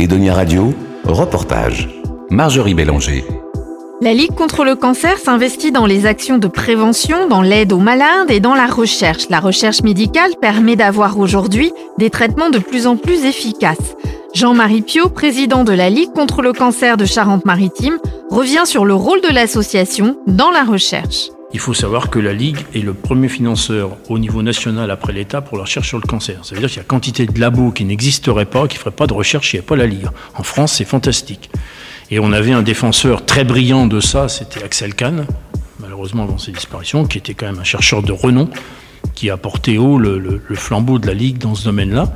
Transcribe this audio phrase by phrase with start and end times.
[0.00, 0.72] Edonia Radio,
[1.04, 1.86] reportage.
[2.30, 3.22] Marjorie Bélanger.
[4.00, 8.30] La Ligue contre le cancer s'investit dans les actions de prévention, dans l'aide aux malades
[8.30, 9.28] et dans la recherche.
[9.28, 13.94] La recherche médicale permet d'avoir aujourd'hui des traitements de plus en plus efficaces.
[14.32, 17.98] Jean-Marie Pio, président de la Ligue contre le cancer de Charente-Maritime,
[18.30, 21.28] revient sur le rôle de l'association dans la recherche.
[21.52, 25.40] Il faut savoir que la Ligue est le premier financeur au niveau national après l'État
[25.40, 26.44] pour la recherche sur le cancer.
[26.44, 28.90] Ça veut dire qu'il y a quantité de labos qui n'existeraient pas, qui ne feraient
[28.92, 30.06] pas de recherche, il n'y a pas la Ligue.
[30.36, 31.50] En France, c'est fantastique.
[32.12, 35.26] Et on avait un défenseur très brillant de ça, c'était Axel Kahn,
[35.80, 38.48] malheureusement avant ses disparitions, qui était quand même un chercheur de renom,
[39.16, 42.12] qui a porté haut le, flambeau de la Ligue dans ce domaine-là,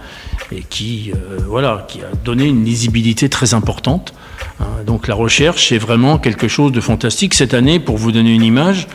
[0.52, 4.14] et qui, euh, voilà, qui a donné une lisibilité très importante.
[4.60, 4.84] Hein.
[4.86, 7.34] donc la recherche, c'est vraiment quelque chose de fantastique.
[7.34, 8.86] Cette année, pour vous donner une image,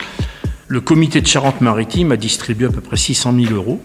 [0.70, 3.80] le comité de Charente-Maritime a distribué à peu près 600 000 euros.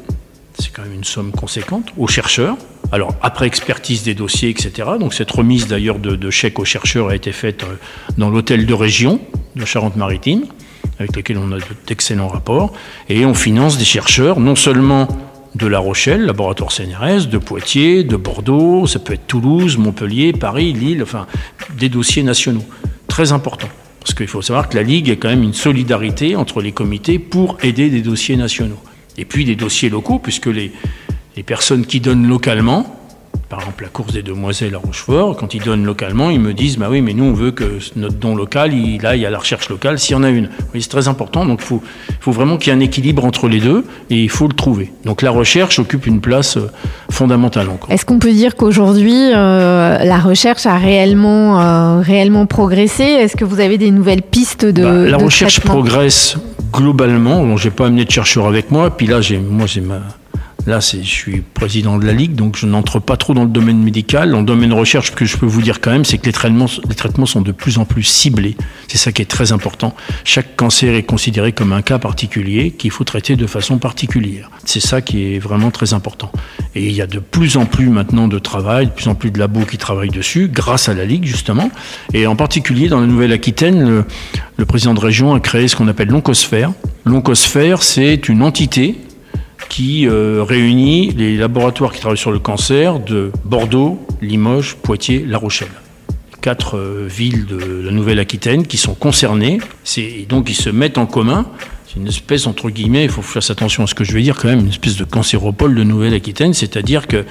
[0.59, 2.57] C'est quand même une somme conséquente aux chercheurs.
[2.91, 4.89] Alors, après expertise des dossiers, etc.
[4.99, 7.75] Donc, cette remise d'ailleurs de, chèques aux chercheurs a été faite euh,
[8.19, 9.19] dans l'hôtel de région
[9.55, 10.45] de Charente-Maritime,
[10.99, 12.71] avec lequel on a d'excellents rapports.
[13.09, 15.07] Et on finance des chercheurs, non seulement
[15.55, 20.71] de La Rochelle, laboratoire CNRS, de Poitiers, de Bordeaux, ça peut être Toulouse, Montpellier, Paris,
[20.71, 21.25] Lille, enfin,
[21.79, 22.65] des dossiers nationaux.
[23.07, 23.69] Très importants.
[24.05, 27.17] Parce qu'il faut savoir que la Ligue est quand même une solidarité entre les comités
[27.17, 28.77] pour aider des dossiers nationaux.
[29.17, 30.71] Et puis des dossiers locaux, puisque les,
[31.35, 32.94] les personnes qui donnent localement
[33.49, 36.77] par exemple la course des demoiselles à Rochefort, quand ils donnent localement, ils me disent
[36.77, 39.69] bah oui, mais nous on veut que notre don local, il aille à la recherche
[39.69, 40.49] locale s'il y en a une.
[40.73, 41.81] C'est très important, donc il faut,
[42.19, 44.91] faut, vraiment qu'il y ait un équilibre entre les deux et il faut le trouver.
[45.03, 46.71] Donc la recherche occupe une place euh,
[47.11, 47.91] fondamentale encore.
[47.91, 53.03] Est-ce qu'on peut dire qu'aujourd'hui euh, la recherche a réellement, euh, réellement progressé?
[53.03, 56.37] Est-ce que vous avez des nouvelles pistes de bah, La recherche progresse
[56.73, 57.43] globalement.
[57.43, 60.01] Bon, j'ai pas amené de chercheurs avec moi, puis là j'ai moi j'ai ma
[60.67, 63.83] Là, je suis président de la Ligue, donc je n'entre pas trop dans le domaine
[63.83, 64.31] médical.
[64.31, 66.31] Dans le domaine recherche, ce que je peux vous dire quand même, c'est que les
[66.31, 68.57] traitements, les traitements sont de plus en plus ciblés.
[68.87, 69.95] C'est ça qui est très important.
[70.23, 74.49] Chaque cancer est considéré comme un cas particulier qu'il faut traiter de façon particulière.
[74.65, 76.31] C'est ça qui est vraiment très important.
[76.73, 79.29] Et il y a de plus en plus maintenant de travail, de plus en plus
[79.29, 81.69] de labos qui travaillent dessus, grâce à la Ligue justement.
[82.15, 84.05] Et en particulier dans la Nouvelle-Aquitaine, le,
[84.57, 86.71] le président de région a créé ce qu'on appelle l'oncosphère.
[87.05, 88.95] L'oncosphère, c'est une entité
[89.75, 95.37] qui euh, réunit les laboratoires qui travaillent sur le cancer de Bordeaux, Limoges, Poitiers, La
[95.37, 95.67] Rochelle.
[96.39, 99.57] Quatre euh, villes de Nouvelle-Aquitaine qui sont concernées.
[99.97, 101.45] Et donc ils se mettent en commun.
[101.89, 104.37] C'est une espèce, entre guillemets, il faut faire attention à ce que je vais dire
[104.37, 107.25] quand même, une espèce de cancéropole de Nouvelle-Aquitaine, c'est-à-dire que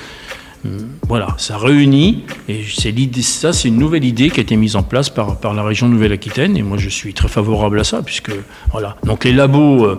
[0.66, 4.76] hum, voilà, ça réunit, et l'idée, ça, c'est une nouvelle idée qui a été mise
[4.76, 8.03] en place par, par la région Nouvelle-Aquitaine, et moi je suis très favorable à ça,
[8.03, 8.32] puisque
[8.71, 8.97] voilà.
[9.05, 9.99] Donc les labos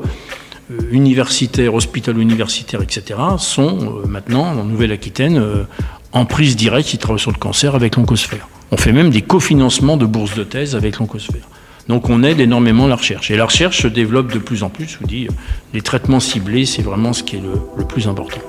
[0.72, 5.64] euh, universitaires, hospitalo-universitaires, etc., sont euh, maintenant en Nouvelle-Aquitaine euh,
[6.12, 8.48] en prise directe, ils travaillent sur le cancer avec l'oncosphère.
[8.72, 11.48] On fait même des cofinancements de bourses de thèse avec l'oncosphère.
[11.88, 13.30] Donc on aide énormément la recherche.
[13.30, 15.28] Et la recherche se développe de plus en plus, je vous dis,
[15.74, 18.42] les traitements ciblés, c'est vraiment ce qui est le, le plus important.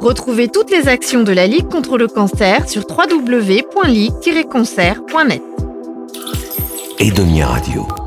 [0.00, 5.42] Retrouvez toutes les actions de la Ligue contre le cancer sur www.ligue-cancer.net.
[6.98, 8.03] Edonia Radio.